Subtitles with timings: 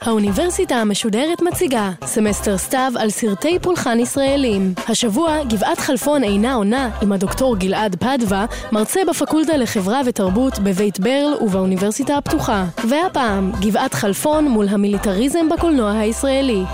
[0.00, 4.74] האוניברסיטה המשודרת מציגה סמסטר סתיו על סרטי פולחן ישראלים.
[4.88, 11.34] השבוע גבעת חלפון אינה עונה עם הדוקטור גלעד פדווה, מרצה בפקולטה לחברה ותרבות בבית ברל
[11.40, 12.64] ובאוניברסיטה הפתוחה.
[12.88, 16.64] והפעם גבעת חלפון מול המיליטריזם בקולנוע הישראלי.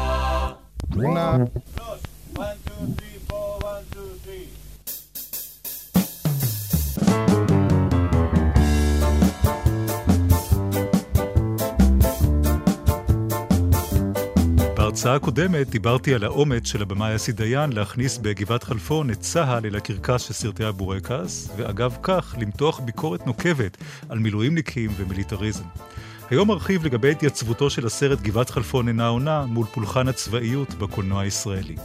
[14.96, 19.76] בהרצאה הקודמת דיברתי על האומץ של הבמאי אסי דיין להכניס בגבעת חלפון את צה"ל אל
[19.76, 23.76] הקרקס של סרטי הבורקס, ואגב כך למתוח ביקורת נוקבת
[24.08, 25.64] על מילואימניקים ומיליטריזם.
[26.30, 31.76] היום ארחיב לגבי התייצבותו של הסרט גבעת חלפון אינה עונה מול פולחן הצבאיות בקולנוע הישראלי.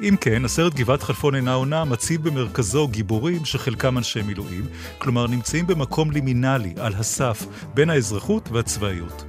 [0.00, 4.66] אם כן, הסרט גבעת חלפון אינה עונה מציב במרכזו גיבורים שחלקם אנשי מילואים,
[4.98, 9.24] כלומר נמצאים במקום לימינלי, על הסף, בין האזרחות והצבאיות.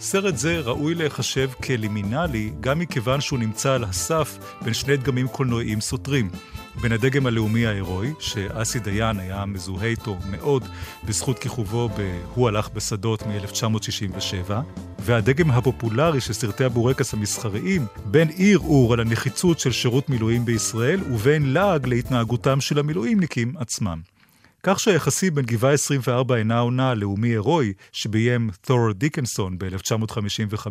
[0.00, 5.80] סרט זה ראוי להיחשב כלימינלי גם מכיוון שהוא נמצא על הסף בין שני דגמים קולנועיים
[5.80, 6.30] סותרים.
[6.80, 10.64] בין הדגם הלאומי ההירואי, שאסי דיין היה מזוהה איתו מאוד
[11.04, 14.52] בזכות כיכובו ב"הוא הלך בשדות" מ-1967,
[14.98, 21.52] והדגם הפופולרי של סרטי הבורקס המסחריים, בין ערעור על הנחיצות של שירות מילואים בישראל ובין
[21.52, 24.17] לעג להתנהגותם של המילואימניקים עצמם.
[24.70, 30.66] כך שהיחסים בין גבעה 24 אינה עונה לאומי-הירואי שביים תור דיקנסון ב-1955,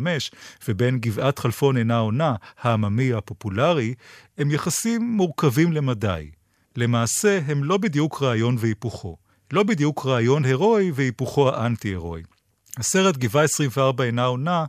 [0.68, 3.94] ובין גבעת חלפון אינה עונה, העממי הפופולרי,
[4.38, 6.30] הם יחסים מורכבים למדי.
[6.76, 9.16] למעשה, הם לא בדיוק רעיון והיפוכו.
[9.52, 12.22] לא בדיוק רעיון הירואי והיפוכו האנטי-הירואי.
[12.76, 14.64] הסרט גבעה 24 אינה עונה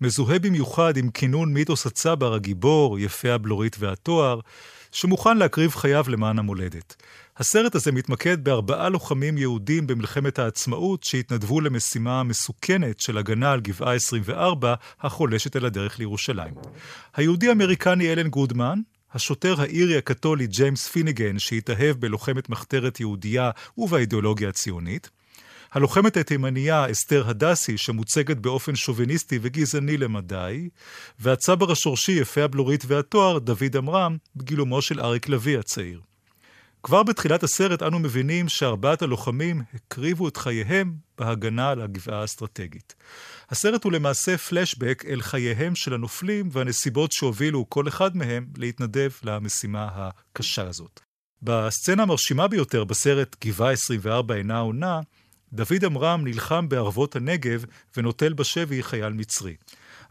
[0.00, 4.40] מזוהה במיוחד עם כינון מיתוס הצבר הגיבור, יפה הבלורית והתואר,
[4.92, 7.02] שמוכן להקריב חייו למען המולדת.
[7.40, 13.94] הסרט הזה מתמקד בארבעה לוחמים יהודים במלחמת העצמאות שהתנדבו למשימה המסוכנת של הגנה על גבעה
[13.94, 16.54] 24 החולשת אל הדרך לירושלים.
[17.16, 18.80] היהודי-אמריקני אלן גודמן,
[19.12, 25.10] השוטר האירי הקתולי ג'יימס פיניגן שהתאהב בלוחמת מחתרת יהודייה ובאידיאולוגיה הציונית,
[25.72, 30.68] הלוחמת התימנייה אסתר הדסי, שמוצגת באופן שוביניסטי וגזעני למדי,
[31.18, 36.09] והצבר השורשי יפה הבלורית והתואר, דוד עמרם, בגילומו של אריק לביא הצעיר.
[36.82, 42.94] כבר בתחילת הסרט אנו מבינים שארבעת הלוחמים הקריבו את חייהם בהגנה על הגבעה האסטרטגית.
[43.50, 49.88] הסרט הוא למעשה פלשבק אל חייהם של הנופלים והנסיבות שהובילו כל אחד מהם להתנדב למשימה
[49.92, 51.00] הקשה הזאת.
[51.42, 55.00] בסצנה המרשימה ביותר בסרט גבעה 24 אינה עונה,
[55.52, 57.64] דוד עמרם נלחם בערבות הנגב
[57.96, 59.54] ונוטל בשבי חייל מצרי.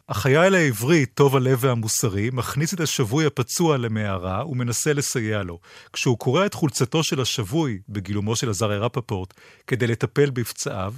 [0.09, 5.59] החייל העברי, טוב הלב והמוסרי, מכניס את השבוי הפצוע למערה ומנסה לסייע לו.
[5.94, 9.34] כשהוא קורע את חולצתו של השבוי, בגילומו של עזריה רפפורט,
[9.68, 10.94] כדי לטפל בפצעיו,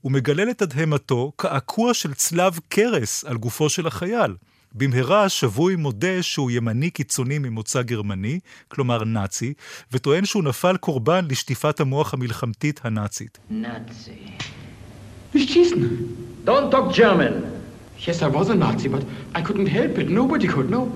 [0.00, 4.34] הוא מגלה לתדהמתו קעקוע של צלב קרס על גופו של החייל.
[4.72, 9.54] במהרה השבוי מודה שהוא ימני קיצוני ממוצא גרמני, כלומר נאצי,
[9.92, 13.38] וטוען שהוא נפל קורבן לשטיפת המוח המלחמתית הנאצית.
[13.50, 14.36] נאצי.
[16.46, 17.63] Don't talk German.
[17.98, 20.08] Yes, I was a Nazi, but I couldn't help it.
[20.08, 20.92] Nobody could, no.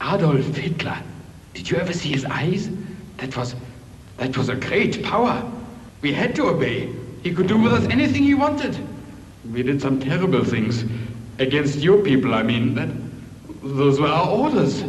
[0.00, 0.98] Adolf Hitler.
[1.54, 2.70] Did you ever see his eyes?
[3.16, 3.54] That was,
[4.18, 5.42] that was a great power.
[6.02, 6.88] We had to obey.
[7.22, 8.78] He could do with us anything he wanted.
[9.52, 10.84] We did some terrible things.
[11.38, 12.74] Against your people, I mean.
[12.74, 12.88] That,
[13.62, 14.84] those were our orders.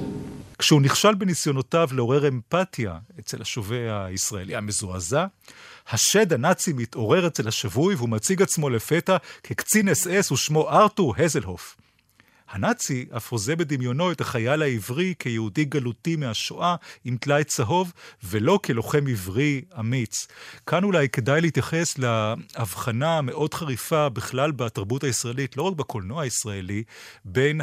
[0.59, 5.25] כשהוא נכשל בניסיונותיו לעורר אמפתיה אצל השובה הישראלי המזועזע,
[5.91, 11.75] השד הנאצי מתעורר אצל השבוי והוא מציג עצמו לפתע כקצין אס אס ושמו ארתור הזלהוף.
[12.49, 17.93] הנאצי אף הוזה בדמיונו את החייל העברי כיהודי גלותי מהשואה עם טלאי צהוב,
[18.23, 20.27] ולא כלוחם עברי אמיץ.
[20.67, 26.83] כאן אולי כדאי להתייחס להבחנה המאוד חריפה בכלל בתרבות הישראלית, לא רק בקולנוע הישראלי,
[27.25, 27.61] בין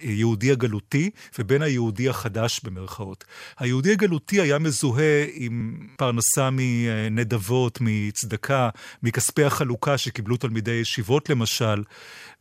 [0.00, 3.24] היהודי הגלותי ובין היהודי החדש במרכאות.
[3.58, 8.68] היהודי הגלותי היה מזוהה עם פרנסה מנדבות, מצדקה,
[9.02, 11.82] מכספי החלוקה שקיבלו תלמידי ישיבות למשל.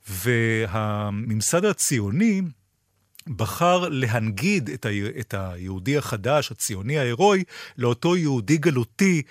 [0.10, 2.42] והממסד הציוני
[3.36, 4.90] בחר להנגיד את, ה,
[5.20, 7.44] את היהודי החדש, הציוני ההירואי,
[7.78, 9.22] לאותו יהודי גלותי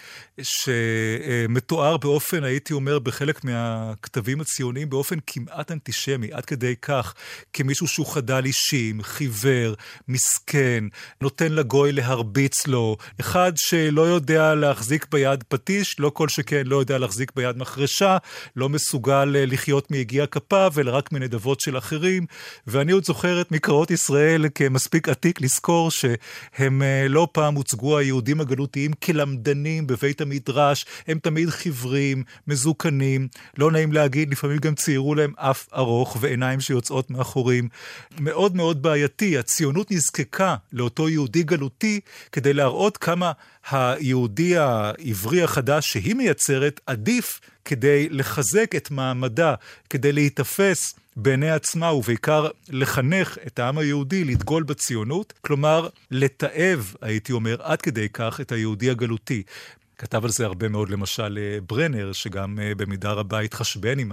[0.43, 7.14] שמתואר באופן, הייתי אומר, בחלק מהכתבים הציוניים, באופן כמעט אנטישמי, עד כדי כך,
[7.52, 9.75] כמישהו שהוא חדל אישים, חיוור,
[10.08, 10.84] מסכן,
[11.20, 16.98] נותן לגוי להרביץ לו, אחד שלא יודע להחזיק ביד פטיש, לא כל שכן לא יודע
[16.98, 18.16] להחזיק ביד מחרשה,
[18.56, 22.26] לא מסוגל אה, לחיות מיגיע כפיו, אלא רק מנדבות של אחרים.
[22.66, 28.40] ואני עוד זוכר את מקראות ישראל כמספיק עתיק לזכור שהם אה, לא פעם הוצגו היהודים
[28.40, 33.28] הגלותיים כלמדנים בבית המדרש, הם תמיד חיוורים, מזוקנים,
[33.58, 37.68] לא נעים להגיד, לפעמים גם ציירו להם אף ארוך ועיניים שיוצאות מאחורים.
[38.20, 42.00] מאוד מאוד בעייתי, הציונות נזקקה לאותו יהודי גלותי
[42.32, 43.32] כדי להראות כמה
[43.70, 49.54] היהודי העברי החדש שהיא מייצרת עדיף כדי לחזק את מעמדה,
[49.90, 57.56] כדי להיתפס בעיני עצמה, ובעיקר לחנך את העם היהודי לדגול בציונות, כלומר, לתעב, הייתי אומר,
[57.62, 59.42] עד כדי כך את היהודי הגלותי.
[59.98, 64.12] כתב על זה הרבה מאוד למשל אה, ברנר, שגם אה, במידה רבה התחשבן עם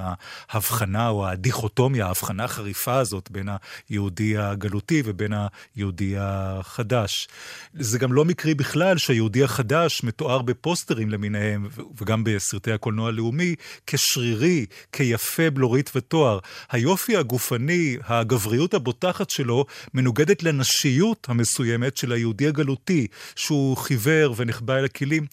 [0.50, 3.50] ההבחנה או הדיכוטומיה, ההבחנה החריפה הזאת בין
[3.90, 5.34] היהודי הגלותי ובין
[5.76, 7.28] היהודי החדש.
[7.74, 11.68] זה גם לא מקרי בכלל שהיהודי החדש מתואר בפוסטרים למיניהם,
[12.02, 13.56] וגם בסרטי הקולנוע הלאומי,
[13.88, 16.40] כשרירי, כיפה בלורית ותואר.
[16.72, 24.86] היופי הגופני, הגבריות הבוטחת שלו, מנוגדת לנשיות המסוימת של היהודי הגלותי, שהוא חיוור ונחבא אל
[24.86, 25.26] הכלים.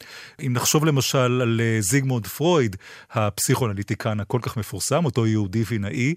[0.46, 2.76] אם נחשוב למשל על אה, זיגמונד פרויד,
[3.10, 6.14] הפסיכואנליטיקן הכל כך מפורסם, אותו יהודי וינאי,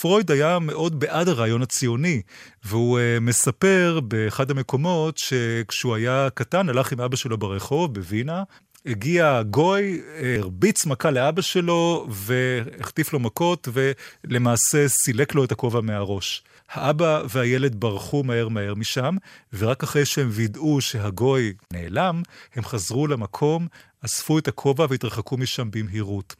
[0.00, 2.22] פרויד היה מאוד בעד הרעיון הציוני,
[2.64, 8.42] והוא uh, מספר באחד המקומות שכשהוא היה קטן, הלך עם אבא שלו ברחוב בווינה,
[8.86, 10.00] הגיע גוי,
[10.38, 16.42] הרביץ מכה לאבא שלו והחטיף לו מכות ולמעשה סילק לו את הכובע מהראש.
[16.72, 19.16] האבא והילד ברחו מהר מהר משם,
[19.52, 22.22] ורק אחרי שהם וידאו שהגוי נעלם,
[22.54, 23.66] הם חזרו למקום,
[24.04, 26.36] אספו את הכובע והתרחקו משם במהירות.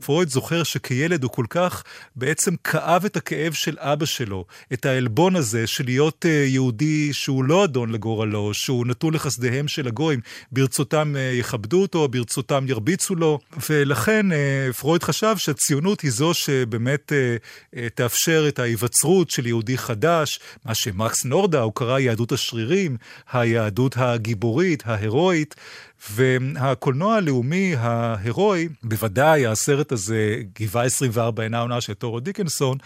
[0.00, 1.84] פרויד זוכר שכילד הוא כל כך
[2.16, 7.44] בעצם כאב את הכאב של אבא שלו, את העלבון הזה של להיות uh, יהודי שהוא
[7.44, 10.20] לא אדון לגורלו, שהוא נתון לחסדיהם של הגויים,
[10.52, 13.38] ברצותם uh, יכבדו אותו, ברצותם ירביצו לו,
[13.70, 17.12] ולכן uh, פרויד חשב שהציונות היא זו שבאמת
[17.94, 22.96] תאפשר את ההיווצרות של יהודי חדש, מה שמקס נורדה, הוא קרא יהדות השרירים,
[23.32, 25.54] היהדות הגיבורית, ההירואית.
[26.10, 32.78] והקולנוע הלאומי ההירואי, בוודאי הסרט הזה, גבעה 24 אינה עונה של טורו דיקנסון,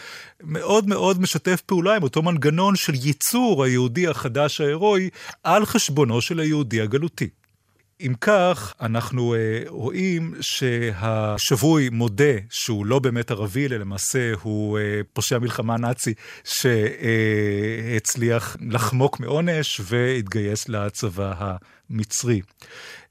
[0.43, 5.09] מאוד מאוד משתף פעולה עם אותו מנגנון של ייצור היהודי החדש ההירואי
[5.45, 7.29] על חשבונו של היהודי הגלותי.
[8.03, 9.37] אם כך, אנחנו uh,
[9.69, 14.83] רואים שהשבוי מודה שהוא לא באמת ערבי, אלא למעשה הוא uh,
[15.13, 16.15] פושע מלחמה נאצי
[16.45, 16.97] שהצליח
[18.57, 21.57] uh, לחמוק מעונש והתגייס לצבא
[21.91, 22.41] המצרי.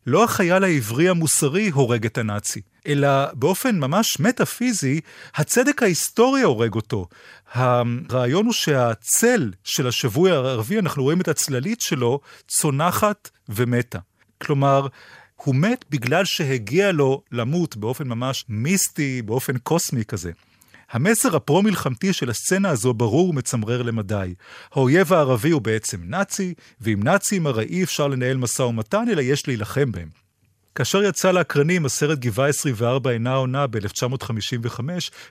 [0.07, 5.01] לא החייל העברי המוסרי הורג את הנאצי, אלא באופן ממש מטאפיזי,
[5.35, 7.07] הצדק ההיסטורי הורג אותו.
[7.53, 13.99] הרעיון הוא שהצל של השבוי הערבי, אנחנו רואים את הצללית שלו, צונחת ומתה.
[14.41, 14.87] כלומר,
[15.35, 20.31] הוא מת בגלל שהגיע לו למות באופן ממש מיסטי, באופן קוסמי כזה.
[20.91, 24.33] המסר הפרו-מלחמתי של הסצנה הזו ברור ומצמרר למדי.
[24.71, 29.47] האויב הערבי הוא בעצם נאצי, ועם נאצים הרי אי אפשר לנהל משא ומתן, אלא יש
[29.47, 30.09] להילחם בהם.
[30.75, 34.79] כאשר יצא לאקרנים הסרט גבעה 24 אינה עונה ב-1955,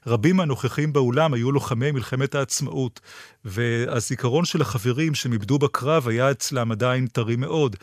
[0.07, 3.01] רבים מהנוכחים באולם היו לוחמי מלחמת העצמאות,
[3.45, 7.77] והזיכרון של החברים שהם איבדו בקרב היה אצלם עדיין טרי מאוד.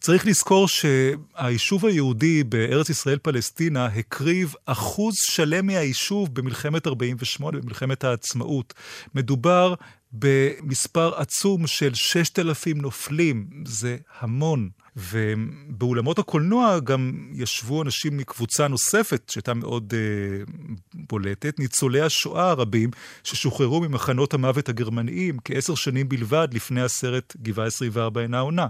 [0.00, 8.74] צריך לזכור שהיישוב היהודי בארץ ישראל פלסטינה הקריב אחוז שלם מהיישוב במלחמת 48, במלחמת העצמאות.
[9.14, 9.74] מדובר
[10.12, 14.68] במספר עצום של 6,000 נופלים, זה המון.
[14.96, 20.50] ובאולמות הקולנוע גם ישבו אנשים מקבוצה נוספת, שהייתה מאוד uh,
[20.94, 22.90] בולטת, ניצולי השואה הרבים
[23.24, 28.66] ששוחררו ממחנות המוות הגרמניים כעשר שנים בלבד לפני הסרט גבעה 24 אינה עונה.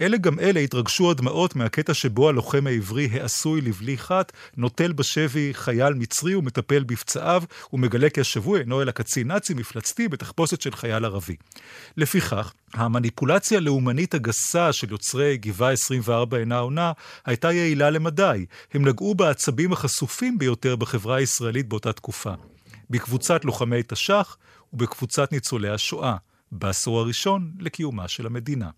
[0.00, 5.94] אלה גם אלה התרגשו הדמעות מהקטע שבו הלוחם העברי העשוי לבלי חת, נוטל בשבי חייל
[5.94, 11.36] מצרי ומטפל בפצעיו, ומגלה כי השבוי אינו אלא קצין נאצי מפלצתי בתחפושת של חייל ערבי.
[11.96, 16.92] לפיכך, המניפולציה הלאומנית הגסה של יוצרי גבעה 24 אינה עונה
[17.24, 18.46] הייתה יעילה למדי.
[18.74, 22.32] הם נגעו בעצבים החשופים ביותר בחברה הישראלית באותה תקופה.
[22.90, 24.36] בקבוצת לוחמי תש"ח
[24.72, 26.16] ובקבוצת ניצולי השואה,
[26.52, 28.70] בעשור הראשון לקיומה של המדינה.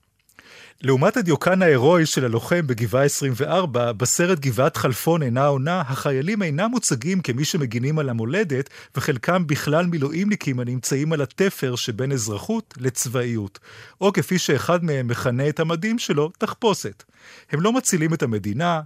[0.82, 7.20] לעומת הדיוקן ההירואי של הלוחם בגבעה 24, בסרט גבעת חלפון אינה עונה, החיילים אינם מוצגים
[7.20, 13.58] כמי שמגינים על המולדת, וחלקם בכלל מילואימניקים הנמצאים על התפר שבין אזרחות לצבאיות.
[14.00, 17.04] או כפי שאחד מהם מכנה את המדים שלו, תחפושת.
[17.50, 18.80] הם לא מצילים את המדינה,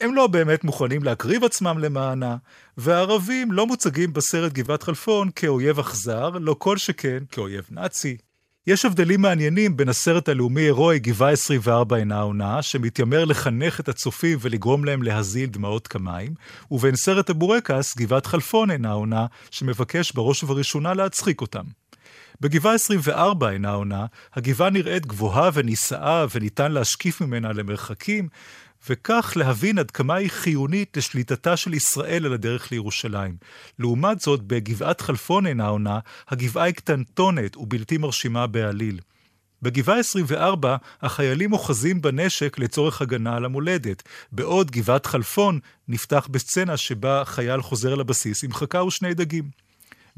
[0.00, 2.36] הם לא באמת מוכנים להקריב עצמם למענה,
[2.76, 8.16] והערבים לא מוצגים בסרט גבעת חלפון כאויב אכזר, לא כל שכן כאויב נאצי.
[8.68, 14.84] יש הבדלים מעניינים בין הסרט הלאומי-הירואי גבעה 24 אינה עונה, שמתיימר לחנך את הצופים ולגרום
[14.84, 16.34] להם להזיל דמעות כמיים,
[16.70, 21.64] ובין סרט הבורקס, גבעת חלפון אינה עונה, שמבקש בראש ובראשונה להצחיק אותם.
[22.40, 28.28] בגבעה 24 אינה עונה, הגבעה נראית גבוהה ונישאה וניתן להשקיף ממנה למרחקים,
[28.88, 33.36] וכך להבין עד כמה היא חיונית לשליטתה של ישראל על הדרך לירושלים.
[33.78, 39.00] לעומת זאת, בגבעת חלפון אינה עונה, הגבעה היא קטנטונת ובלתי מרשימה בעליל.
[39.62, 45.58] בגבעה 24 החיילים אוחזים בנשק לצורך הגנה על המולדת, בעוד גבעת חלפון
[45.88, 49.67] נפתח בסצנה שבה חייל חוזר לבסיס עם חכה ושני דגים.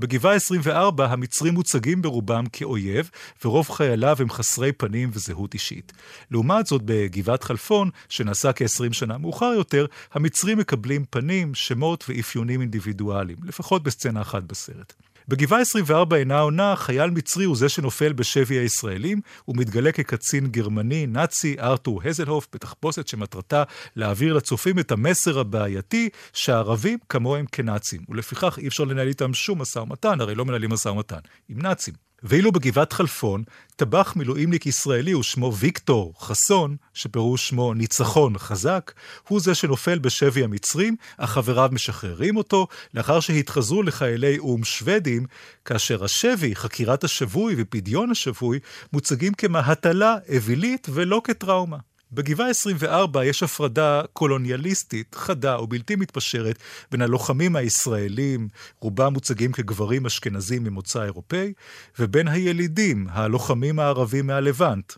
[0.00, 3.10] בגבעה 24 המצרים מוצגים ברובם כאויב,
[3.44, 5.92] ורוב חייליו הם חסרי פנים וזהות אישית.
[6.30, 13.38] לעומת זאת, בגבעת חלפון, שנעשה כ-20 שנה מאוחר יותר, המצרים מקבלים פנים, שמות ואפיונים אינדיבידואליים,
[13.44, 14.92] לפחות בסצנה אחת בסרט.
[15.30, 21.56] בגבעה 24 אינה עונה, חייל מצרי הוא זה שנופל בשבי הישראלים, ומתגלה כקצין גרמני, נאצי,
[21.60, 23.62] ארתור הזלהוף, בתחפושת שמטרתה
[23.96, 29.78] להעביר לצופים את המסר הבעייתי שהערבים כמוהם כנאצים, ולפיכך אי אפשר לנהל איתם שום משא
[29.78, 32.09] ומתן, הרי לא מנהלים משא ומתן עם נאצים.
[32.22, 33.42] ואילו בגבעת חלפון,
[33.76, 38.92] טבח מילואימניק ישראלי ושמו ויקטור חסון, שפירוש שמו ניצחון חזק,
[39.28, 45.26] הוא זה שנופל בשבי המצרים, אך חבריו משחררים אותו, לאחר שהתחזרו לחיילי או"ם שוודים,
[45.64, 48.58] כאשר השבי, חקירת השבוי ופדיון השבוי,
[48.92, 51.89] מוצגים כמהטלה אווילית ולא כטראומה.
[52.12, 56.58] בגבעה 24 יש הפרדה קולוניאליסטית, חדה ובלתי מתפשרת
[56.90, 58.48] בין הלוחמים הישראלים,
[58.80, 61.52] רובם מוצגים כגברים אשכנזים ממוצא אירופאי,
[61.98, 64.92] ובין הילידים, הלוחמים הערבים מהלבנט.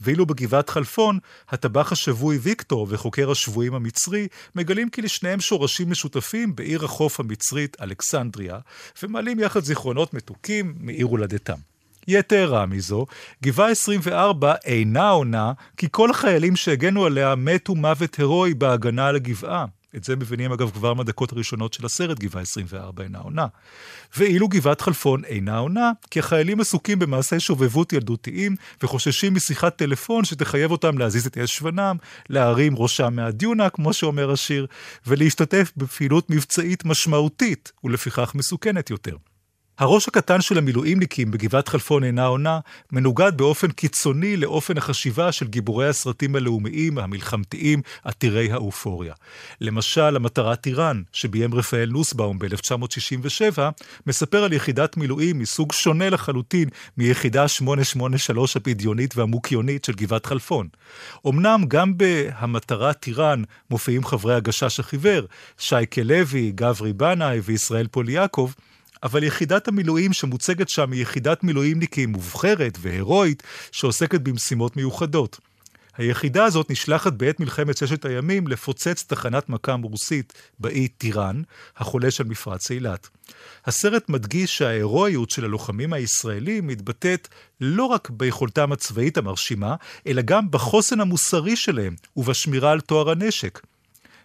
[0.00, 1.18] ואילו בגבעת חלפון,
[1.48, 8.58] הטבח השבוי ויקטור וחוקר השבויים המצרי מגלים כי לשניהם שורשים משותפים בעיר החוף המצרית אלכסנדריה,
[9.02, 11.73] ומעלים יחד זיכרונות מתוקים מעיר הולדתם.
[12.08, 13.06] יתרה מזו,
[13.42, 19.64] גבעה 24 אינה עונה, כי כל החיילים שהגנו עליה מתו מוות הירואי בהגנה על הגבעה.
[19.96, 23.46] את זה מבינים אגב כבר מהדקות הראשונות של הסרט, גבעה 24 אינה עונה.
[24.16, 30.70] ואילו גבעת חלפון אינה עונה, כי החיילים עסוקים במעשי שובבות ילדותיים וחוששים משיחת טלפון שתחייב
[30.70, 31.96] אותם להזיז את ישבנם,
[32.28, 34.66] להרים ראשם מהדיונה, כמו שאומר השיר,
[35.06, 39.16] ולהשתתף בפעילות מבצעית משמעותית, ולפיכך מסוכנת יותר.
[39.78, 42.60] הראש הקטן של המילואימניקים בגבעת חלפון אינה עונה,
[42.92, 49.14] מנוגד באופן קיצוני לאופן החשיבה של גיבורי הסרטים הלאומיים, המלחמתיים, עתירי האופוריה.
[49.60, 53.58] למשל, המטרה טיראן, שביים רפאל נוסבאום ב-1967,
[54.06, 60.68] מספר על יחידת מילואים מסוג שונה לחלוטין מיחידה 883 הפדיונית והמוקיונית של גבעת חלפון.
[61.28, 65.26] אמנם גם ב"המטרה טיראן" מופיעים חברי הגשש החיוור,
[65.58, 68.54] שייקה לוי, גברי בנאי וישראל פוליאקוב,
[69.04, 73.42] אבל יחידת המילואים שמוצגת שם היא יחידת מילואימניקים מובחרת והירואית
[73.72, 75.40] שעוסקת במשימות מיוחדות.
[75.96, 81.42] היחידה הזאת נשלחת בעת מלחמת ששת הימים לפוצץ תחנת מכ"ם רוסית באי טיראן,
[81.76, 83.08] החולש על מפרץ אילת.
[83.66, 87.28] הסרט מדגיש שההירואיות של הלוחמים הישראלים מתבטאת
[87.60, 89.74] לא רק ביכולתם הצבאית המרשימה,
[90.06, 93.60] אלא גם בחוסן המוסרי שלהם ובשמירה על טוהר הנשק.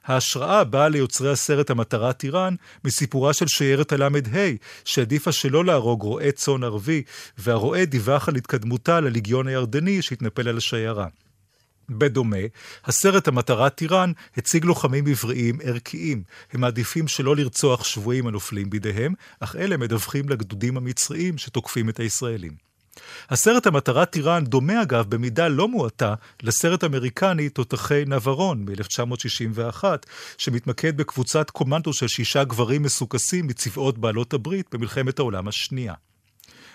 [0.06, 4.10] ההשראה באה ליוצרי הסרט המטרה טיראן מסיפורה של שיירת הל"ה,
[4.86, 7.03] שהעדיפה שלא להרוג רועה צאן ערבי,
[7.38, 11.08] והרועה דיווח על התקדמותה לליגיון הירדני שהתנפל על השיירה.
[11.89, 12.38] בדומה,
[12.86, 16.24] הסרט המטרה טיראן הציג לוחמים עבריים ערכיים.
[16.53, 22.69] הם מעדיפים שלא לרצוח שבויים הנופלים בידיהם, אך אלה מדווחים לגדודים המצריים שתוקפים את הישראלים.
[23.29, 26.13] הסרט המטרה טיראן דומה אגב במידה לא מועטה
[26.44, 29.84] לסרט אמריקני תותחי נברון מ-1961,
[30.38, 35.94] שמתמקד בקבוצת קומנדו של שישה גברים מסוכסים מצבאות בעלות הברית במלחמת העולם השנייה.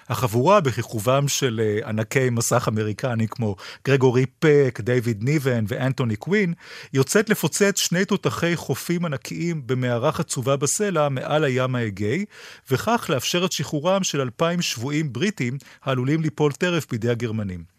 [0.08, 3.56] החבורה בכיכובם של אה, ענקי מסך אמריקני כמו
[3.86, 6.54] גרגורי פק, דיוויד ניבן ואנטוני קווין,
[6.92, 12.24] יוצאת לפוצץ שני תותחי חופים ענקיים במערה חצובה בסלע מעל הים האגאי,
[12.70, 17.74] וכך לאפשר את שחרורם של אלפיים שבויים בריטים העלולים ליפול טרף בידי הגרמנים.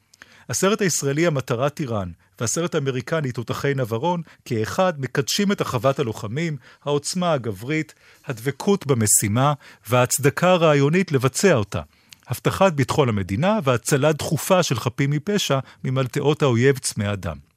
[0.50, 7.94] הסרט הישראלי המטרה טיראן והסרט האמריקני תותחי נברון כאחד מקדשים את אחוות הלוחמים, העוצמה הגברית,
[8.26, 9.54] הדבקות במשימה
[9.90, 11.82] וההצדקה הרעיונית לבצע אותה.
[12.28, 17.55] הבטחת ביטחון המדינה והצלה דחופה של חפים מפשע ממלטעות האויב צמא אדם.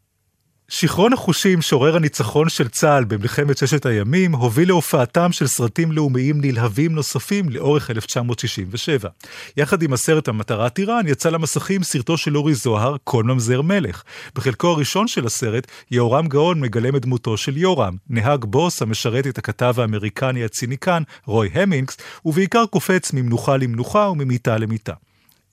[0.70, 6.94] שיכרון החושים שעורר הניצחון של צה"ל במלחמת ששת הימים הוביל להופעתם של סרטים לאומיים נלהבים
[6.94, 9.08] נוספים לאורך 1967.
[9.56, 14.02] יחד עם הסרט המטרת איראן יצא למסכים סרטו של אורי זוהר, כל ממזר מלך.
[14.34, 19.38] בחלקו הראשון של הסרט, יהורם גאון מגלם את דמותו של יורם, נהג בוס המשרת את
[19.38, 24.94] הכתב האמריקני הציניקן רוי המינגס, ובעיקר קופץ ממנוחה למנוחה וממיטה למיטה.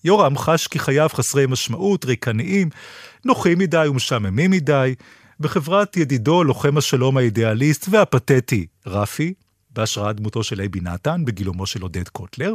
[0.05, 2.69] יורם חש כי חייו חסרי משמעות, ריקניים,
[3.25, 4.95] נוחים מדי ומשעממים מדי.
[5.39, 9.33] בחברת ידידו, לוחם השלום האידיאליסט והפתטי, רפי,
[9.75, 12.53] בהשראת דמותו של אייבי נתן, בגילומו של עודד קוטלר.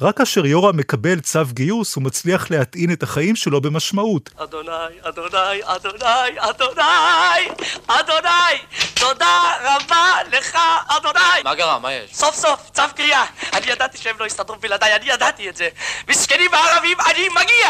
[0.00, 4.30] רק כאשר יורם מקבל צו גיוס, הוא מצליח להטעין את החיים שלו במשמעות.
[4.36, 4.70] אדוני,
[5.02, 7.48] אדוני, אדוני, אדוני,
[7.86, 8.58] אדוני,
[8.94, 11.42] תודה רבה לך, אדוני.
[11.44, 11.78] מה קרה?
[11.78, 12.14] מה יש?
[12.14, 13.24] סוף סוף, צו קריאה.
[13.52, 15.68] אני ידעתי שהם לא יסתדרו בלעדיי, אני ידעתי את זה.
[16.08, 17.68] מסכנים הערבים, אני מגיע!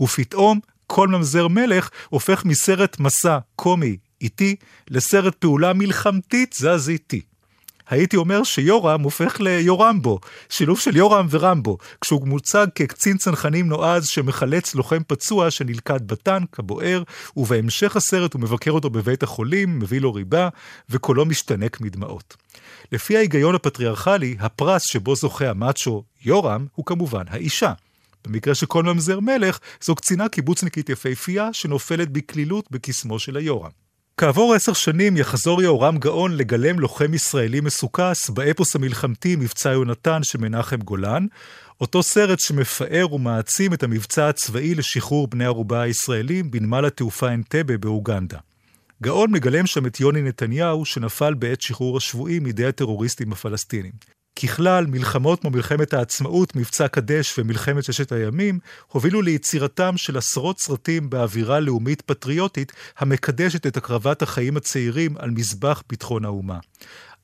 [0.00, 4.56] ופתאום, כל ממזר מלך הופך מסרט מסע קומי איטי
[4.90, 7.20] לסרט פעולה מלחמתית זזיתי.
[7.88, 14.74] הייתי אומר שיורם הופך ליורמבו, שילוב של יורם ורמבו, כשהוא מוצג כקצין צנחנים נועז שמחלץ
[14.74, 17.02] לוחם פצוע שנלכד בטנק הבוער,
[17.36, 20.48] ובהמשך הסרט הוא מבקר אותו בבית החולים, מביא לו ריבה,
[20.90, 22.36] וקולו משתנק מדמעות.
[22.92, 27.72] לפי ההיגיון הפטריארכלי, הפרס שבו זוכה המאצ'ו יורם הוא כמובן האישה.
[28.26, 33.85] במקרה שכל ממזר מלך, זו קצינה קיבוצניקית יפהפייה שנופלת בקלילות בקסמו של היורם.
[34.20, 40.38] כעבור עשר שנים יחזור יהורם גאון לגלם לוחם ישראלי מסוכס באפוס המלחמתי מבצע יונתן של
[40.38, 41.26] מנחם גולן,
[41.80, 48.38] אותו סרט שמפאר ומעצים את המבצע הצבאי לשחרור בני ערובה הישראלים בנמל התעופה אנטבה באוגנדה.
[49.02, 53.92] גאון מגלם שם את יוני נתניהו שנפל בעת שחרור השבויים מידי הטרוריסטים הפלסטינים.
[54.42, 61.10] ככלל, מלחמות כמו מלחמת העצמאות, מבצע קדש ומלחמת ששת הימים, הובילו ליצירתם של עשרות סרטים
[61.10, 66.58] באווירה לאומית פטריוטית, המקדשת את הקרבת החיים הצעירים על מזבח ביטחון האומה.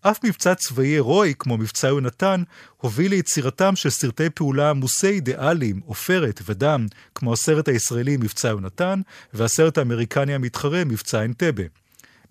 [0.00, 2.42] אף מבצע צבאי הירואי כמו מבצע יונתן,
[2.76, 9.00] הוביל ליצירתם של סרטי פעולה עמוסי אידיאלים, עופרת ודם, כמו הסרט הישראלי מבצע יונתן,
[9.34, 11.81] והסרט האמריקני המתחרה מבצע אנטבה.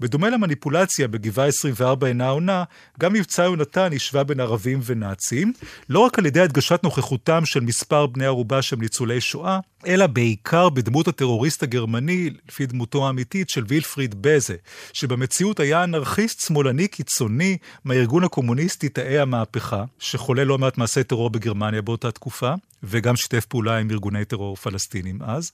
[0.01, 2.63] בדומה למניפולציה בגבעה 24 אינה עונה,
[2.99, 5.53] גם מבצע יונתן השווה בין ערבים ונאצים,
[5.89, 10.69] לא רק על ידי הדגשת נוכחותם של מספר בני ערובה שהם ניצולי שואה, אלא בעיקר
[10.69, 14.55] בדמות הטרוריסט הגרמני, לפי דמותו האמיתית של וילפריד בזה,
[14.93, 21.81] שבמציאות היה אנרכיסט שמאלני קיצוני מהארגון הקומוניסטי תאי המהפכה, שחולל לא מעט מעשי טרור בגרמניה
[21.81, 22.53] באותה תקופה,
[22.83, 25.51] וגם שיתף פעולה עם ארגוני טרור פלסטינים אז.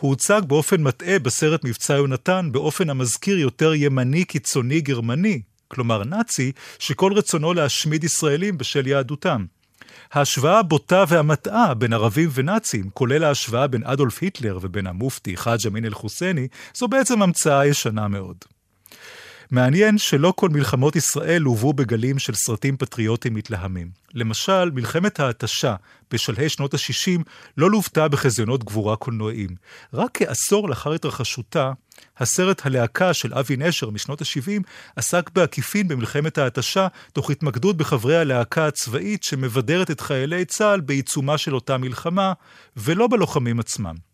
[0.00, 6.52] הוא הוצג באופן מטעה בסרט מבצע יונתן, באופן המזכיר יותר ימני קיצוני גרמני, כלומר נאצי,
[6.78, 9.44] שכל רצונו להשמיד ישראלים בשל יהדותם.
[10.12, 15.84] ההשוואה הבוטה והמטעה בין ערבים ונאצים, כולל ההשוואה בין אדולף היטלר ובין המופתי חאג' אמין
[15.84, 18.36] אל-חוסייני, זו בעצם המצאה ישנה מאוד.
[19.50, 23.90] מעניין שלא כל מלחמות ישראל הובאו בגלים של סרטים פטריוטיים מתלהמים.
[24.14, 25.74] למשל, מלחמת ההתשה
[26.10, 27.20] בשלהי שנות ה-60
[27.56, 29.48] לא לוותה בחזיונות גבורה קולנועיים.
[29.94, 31.72] רק כעשור לאחר התרחשותה,
[32.18, 34.62] הסרט הלהקה של אבי נשר משנות ה-70
[34.96, 41.54] עסק בעקיפין במלחמת ההתשה, תוך התמקדות בחברי הלהקה הצבאית שמבדרת את חיילי צה"ל בעיצומה של
[41.54, 42.32] אותה מלחמה,
[42.76, 44.09] ולא בלוחמים עצמם.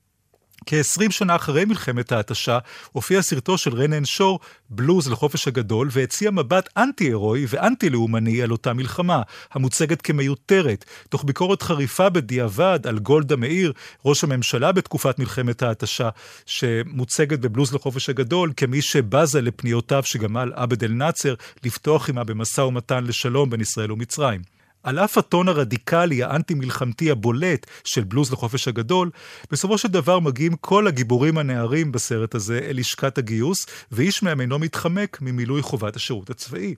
[0.66, 2.58] כ-20 שנה אחרי מלחמת ההתשה,
[2.92, 4.40] הופיע סרטו של רנן שור,
[4.70, 12.08] בלוז לחופש הגדול, והציע מבט אנטי-הירואי ואנטי-לאומני על אותה מלחמה, המוצגת כמיותרת, תוך ביקורת חריפה
[12.08, 13.72] בדיעבד על גולדה מאיר,
[14.04, 16.08] ראש הממשלה בתקופת מלחמת ההתשה,
[16.46, 23.50] שמוצגת בבלוז לחופש הגדול כמי שבזה לפניותיו שגמל עבד אל-נאצר לפתוח עימה במשא ומתן לשלום
[23.50, 24.55] בין ישראל ומצרים.
[24.86, 29.10] על אף הטון הרדיקלי, האנטי-מלחמתי הבולט של בלוז לחופש הגדול,
[29.50, 34.58] בסופו של דבר מגיעים כל הגיבורים הנערים בסרט הזה אל לשכת הגיוס, ואיש מהם אינו
[34.58, 36.74] מתחמק ממילוי חובת השירות הצבאי.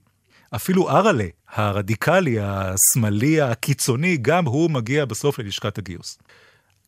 [0.54, 6.18] אפילו ארלה, הרדיקלי, השמאלי, הקיצוני, גם הוא מגיע בסוף ללשכת הגיוס.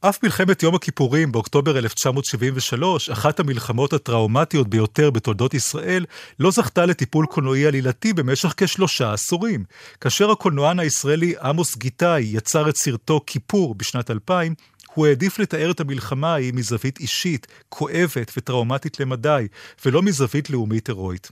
[0.03, 6.05] אף מלחמת יום הכיפורים באוקטובר 1973, אחת המלחמות הטראומטיות ביותר בתולדות ישראל,
[6.39, 9.65] לא זכתה לטיפול קולנועי עלילתי במשך כשלושה עשורים.
[10.01, 14.55] כאשר הקולנוען הישראלי עמוס גיטאי יצר את סרטו כיפור בשנת 2000,
[14.95, 19.47] הוא העדיף לתאר את המלחמה ההיא מזווית אישית, כואבת וטראומטית למדי,
[19.85, 21.31] ולא מזווית לאומית הירואית.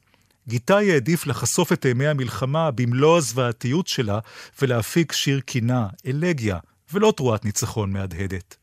[0.48, 4.18] גיטאי העדיף לחשוף את אימי המלחמה במלוא הזוועתיות שלה
[4.62, 6.58] ולהפיק שיר קינה, אלגיה,
[6.92, 8.56] ולא תרועת ניצחון מהדהדת.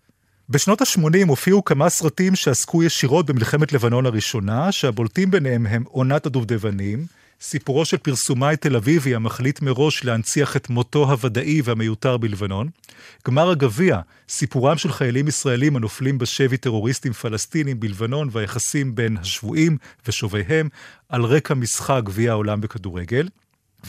[0.50, 7.06] בשנות ה-80 הופיעו כמה סרטים שעסקו ישירות במלחמת לבנון הראשונה, שהבולטים ביניהם הם עונת הדובדבנים,
[7.42, 12.70] סיפורו של פרסומאי תל אביבי המחליט מראש להנציח את מותו הוודאי והמיותר בלבנון.
[13.28, 20.70] גמר הגביע, סיפורם של חיילים ישראלים הנופלים בשבי טרוריסטים פלסטינים בלבנון והיחסים בין השבויים ושוביהם
[21.10, 23.28] על רקע משחק גביע העולם בכדורגל.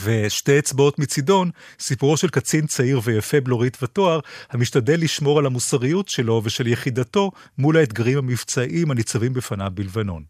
[0.04, 6.40] ושתי אצבעות מצידון, סיפורו של קצין צעיר ויפה בלורית ותואר, המשתדל לשמור על המוסריות שלו
[6.44, 10.22] ושל יחידתו מול האתגרים המבצעיים הניצבים בפניו בלבנון.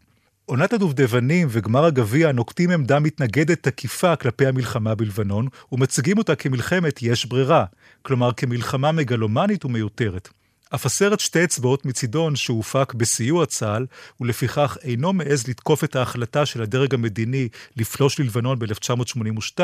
[0.45, 7.25] עונת הדובדבנים וגמר הגביע נוקטים עמדה מתנגדת תקיפה כלפי המלחמה בלבנון, ומציגים אותה כמלחמת יש
[7.25, 7.65] ברירה,
[8.01, 10.29] כלומר כמלחמה מגלומנית ומיותרת.
[10.75, 13.85] אף הסרט שתי אצבעות מצידון, שהופק בסיוע צה"ל,
[14.21, 19.59] ולפיכך אינו מעז לתקוף את ההחלטה של הדרג המדיני לפלוש ללבנון ב-1982,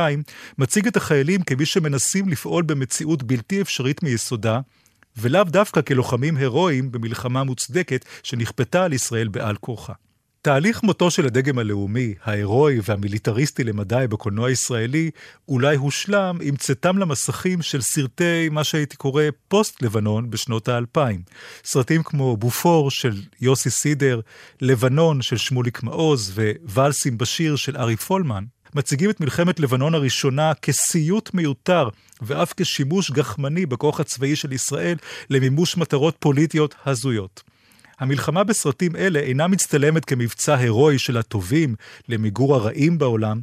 [0.57, 4.59] מציג את החיילים כמי שמנסים לפעול במציאות בלתי אפשרית מיסודה,
[5.17, 9.93] ולאו דווקא כלוחמים הירואיים במלחמה מוצדקת שנכפתה על ישראל בעל כורחה.
[10.45, 15.11] תהליך מותו של הדגם הלאומי, ההירואי והמיליטריסטי למדי בקולנוע הישראלי,
[15.47, 21.21] אולי הושלם עם צאתם למסכים של סרטי, מה שהייתי קורא, פוסט-לבנון בשנות האלפיים.
[21.63, 24.19] סרטים כמו בופור של יוסי סידר,
[24.61, 26.39] לבנון של שמוליק מעוז
[26.73, 28.43] וואלסים בשיר של ארי פולמן,
[28.75, 31.89] מציגים את מלחמת לבנון הראשונה כסיוט מיותר
[32.21, 34.97] ואף כשימוש גחמני בכוח הצבאי של ישראל
[35.29, 37.52] למימוש מטרות פוליטיות הזויות.
[38.03, 41.75] המלחמה בסרטים אלה אינה מצטלמת כמבצע הירואי של הטובים
[42.09, 43.39] למיגור הרעים בעולם,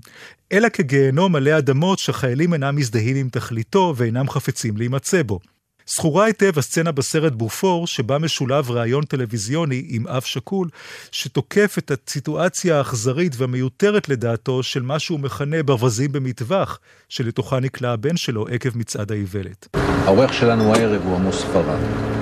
[0.52, 5.38] אלא כגיהנום מלא אדמות שחיילים אינם מזדהים עם תכליתו ואינם חפצים להימצא בו.
[5.86, 10.68] זכורה היטב הסצנה בסרט בופור, שבה משולב ראיון טלוויזיוני עם אב שכול,
[11.12, 18.16] שתוקף את הסיטואציה האכזרית והמיותרת לדעתו של מה שהוא מכנה ברווזים במטווח, שלתוכה נקלע הבן
[18.16, 19.68] שלו עקב מצעד האיוולת.
[19.74, 22.19] העורך שלנו הערב הוא עמוס פרד.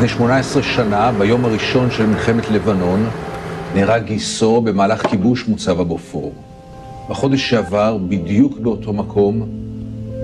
[0.00, 3.10] לפני 18 שנה, ביום הראשון של מלחמת לבנון,
[3.74, 6.32] נהרג גיסו במהלך כיבוש מוצב הבופור.
[7.08, 9.48] בחודש שעבר, בדיוק באותו מקום,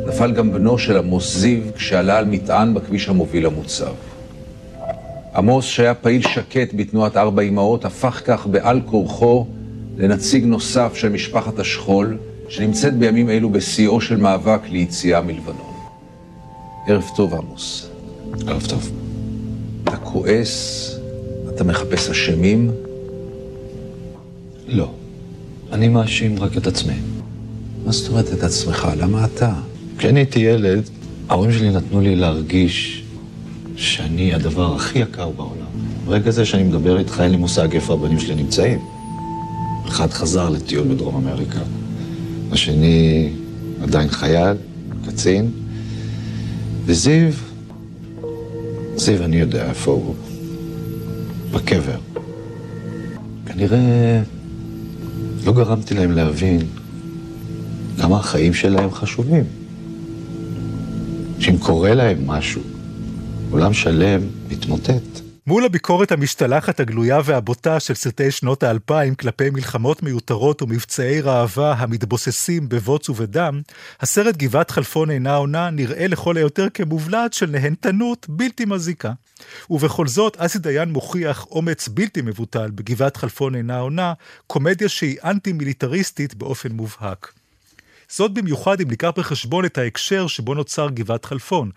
[0.07, 3.93] נפל גם בנו של עמוס זיו כשעלה על מטען בכביש המוביל למוצב.
[5.35, 9.47] עמוס, שהיה פעיל שקט בתנועת ארבע אמהות, הפך כך בעל כורחו
[9.97, 12.17] לנציג נוסף של משפחת השכול,
[12.49, 15.75] שנמצאת בימים אלו בשיאו של מאבק ליציאה מלבנון.
[16.87, 17.89] ערב טוב, עמוס.
[18.47, 19.06] ערב טוב.
[19.89, 20.91] אתה כועס?
[21.55, 22.71] אתה מחפש אשמים?
[24.69, 24.91] לא.
[25.73, 26.95] אני מאשים רק את עצמי.
[27.85, 28.89] מה זאת אומרת את עצמך?
[28.99, 29.55] למה אתה?
[29.99, 30.83] כשאני הייתי ילד,
[31.29, 33.05] ההורים שלי נתנו לי להרגיש
[33.77, 35.67] שאני הדבר הכי יקר בעולם.
[36.07, 38.79] ברגע זה שאני מדבר איתך, אין לי מושג איפה הבנים שלי נמצאים.
[39.89, 41.61] אחד חזר לטיול בדרום אמריקה,
[42.53, 43.31] השני
[43.83, 44.57] עדיין חייל,
[45.07, 45.51] קצין,
[46.85, 47.33] וזיו
[48.97, 50.15] זיו, אני יודע איפה הוא.
[51.53, 51.99] בקבר.
[53.47, 54.23] כנראה
[55.45, 56.61] לא גרמתי להם להבין
[58.01, 59.45] כמה החיים שלהם חשובים.
[61.39, 62.63] שאם קורה להם משהו,
[63.51, 65.16] עולם שלם מתמוטט.
[65.49, 72.69] מול הביקורת המשתלחת הגלויה והבוטה של סרטי שנות האלפיים כלפי מלחמות מיותרות ומבצעי ראווה המתבוססים
[72.69, 73.61] בבוץ ובדם,
[74.01, 79.13] הסרט גבעת חלפון אינה עונה נראה לכל היותר כמובלעת של נהנתנות בלתי מזיקה.
[79.71, 84.13] ובכל זאת, אסי דיין מוכיח אומץ בלתי מבוטל בגבעת חלפון אינה עונה,
[84.47, 87.33] קומדיה שהיא אנטי-מיליטריסטית באופן מובהק.
[88.09, 91.71] זאת במיוחד אם ניקח בחשבון את ההקשר שבו נוצר גבעת חלפון,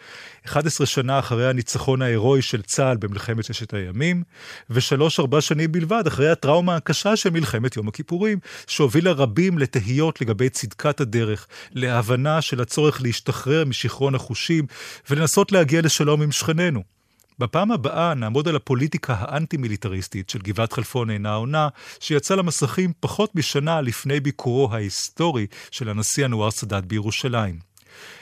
[0.46, 4.24] 11 שנה אחרי הניצחון ההירואי של צה"ל במלחמת ששת הימים,
[4.70, 11.02] ושלוש-ארבע שנים בלבד אחרי הטראומה הקשה של מלחמת יום הכיפורים, שהובילה רבים לתהיות לגבי צדקת
[11.02, 14.66] הדרך, להבנה של הצורך להשתחרר משיכרון החושים
[15.10, 16.99] ולנסות להגיע לשלום עם שכנינו.
[17.40, 21.68] בפעם הבאה נעמוד על הפוליטיקה האנטי-מיליטריסטית של גבעת חלפון אינה עונה,
[22.00, 27.60] שיצא למסכים פחות משנה לפני ביקורו ההיסטורי של הנשיא אנואר סאדאת בירושלים.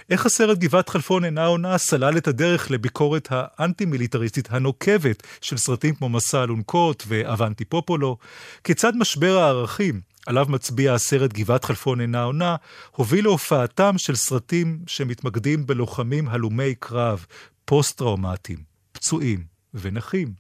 [0.09, 6.09] איך הסרט גבעת חלפון אינה עונה סלל את הדרך לביקורת האנטי-מיליטריסטית הנוקבת של סרטים כמו
[6.09, 8.17] מסע אלונקות ואבנטי פופולו?
[8.63, 12.55] כיצד משבר הערכים עליו מצביע הסרט גבעת חלפון אינה עונה,
[12.91, 17.25] הוביל להופעתם של סרטים שמתמקדים בלוחמים הלומי קרב,
[17.65, 18.66] פוסט-טראומטיים.
[18.97, 20.33] פצועים ונכים.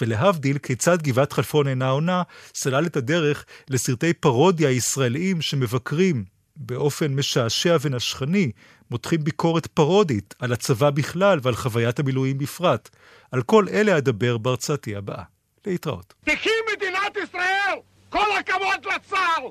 [0.00, 2.22] ולהבדיל, כיצד גבעת חלפון אינה עונה,
[2.54, 6.24] סלל את הדרך לסרטי פרודיה ישראליים שמבקרים
[6.56, 8.50] באופן משעשע ונשכני,
[8.90, 12.88] מותחים ביקורת פרודית על הצבא בכלל ועל חוויית המילואים בפרט.
[13.32, 15.22] על כל אלה אדבר בהרצאתי הבאה.
[15.66, 16.14] להתראות.
[16.24, 17.78] תחי מדינת ישראל!
[18.08, 19.42] כל הכבוד לצה"ל!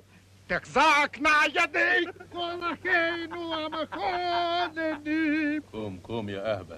[0.48, 5.62] תחזקנה ידי כל אחינו המחוננים!
[5.72, 6.78] קום, קום, יא אהבל.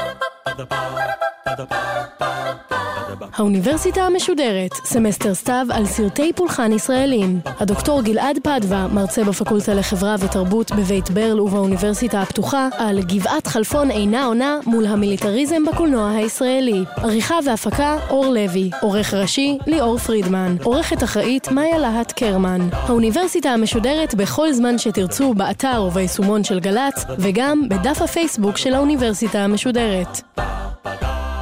[3.33, 7.39] האוניברסיטה המשודרת, סמסטר סתיו על סרטי פולחן ישראלים.
[7.59, 14.25] הדוקטור גלעד פדווה, מרצה בפקולטה לחברה ותרבות בבית ברל ובאוניברסיטה הפתוחה, על גבעת חלפון אינה
[14.25, 16.83] עונה מול המיליטריזם בקולנוע הישראלי.
[16.97, 18.69] עריכה והפקה, אור לוי.
[18.81, 20.55] עורך ראשי, ליאור פרידמן.
[20.63, 22.69] עורכת אחראית, מאיה להט קרמן.
[22.71, 30.21] האוניברסיטה המשודרת בכל זמן שתרצו באתר וביישומון של גל"צ, וגם בדף הפייסבוק של האוניברסיטה המשודרת.
[30.41, 31.40] ba ba da.